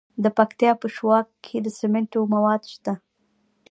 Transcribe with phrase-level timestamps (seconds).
[0.23, 2.93] د پکتیا په شواک کې د سمنټو مواد شته.